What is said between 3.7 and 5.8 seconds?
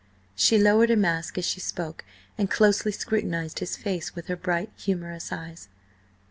face with her bright, humorous eyes.